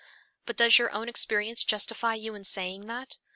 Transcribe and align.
But 0.47 0.57
does 0.57 0.79
your 0.79 0.89
own 0.89 1.07
experience 1.07 1.63
justify 1.63 2.15
you 2.15 2.33
in 2.33 2.43
saying 2.43 2.87
that? 2.87 3.19